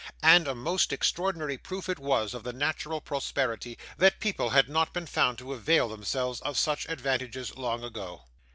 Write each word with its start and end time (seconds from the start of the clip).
And 0.23 0.47
a 0.47 0.55
most 0.55 0.91
extraordinary 0.91 1.59
proof 1.59 1.87
it 1.87 1.99
was 1.99 2.33
of 2.33 2.41
the 2.43 2.53
national 2.53 3.01
prosperity, 3.01 3.77
that 3.99 4.19
people 4.19 4.49
had 4.49 4.67
not 4.67 4.93
been 4.93 5.05
found 5.05 5.37
to 5.37 5.53
avail 5.53 5.89
themselves 5.89 6.39
of 6.41 6.57
such 6.57 6.87
advantages 6.89 7.55
long 7.55 7.83
ago. 7.83 8.23